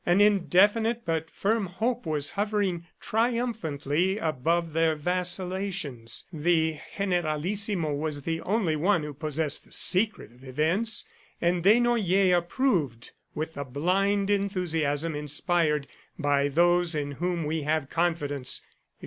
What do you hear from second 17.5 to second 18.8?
have confidence.